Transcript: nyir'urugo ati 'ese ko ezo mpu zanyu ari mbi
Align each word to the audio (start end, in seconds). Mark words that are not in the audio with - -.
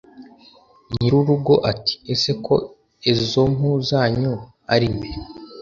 nyir'urugo 0.91 1.53
ati 1.71 1.93
'ese 1.99 2.31
ko 2.45 2.55
ezo 3.11 3.41
mpu 3.55 3.69
zanyu 3.89 4.33
ari 4.73 4.87
mbi 4.95 5.11